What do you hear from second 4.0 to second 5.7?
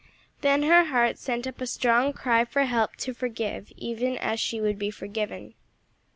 as she would be forgiven.